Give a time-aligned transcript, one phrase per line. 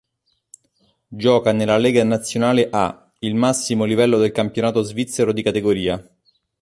[1.09, 6.11] Gioca nella Lega Nazionale A, il massimo livello del campionato svizzero di categoria.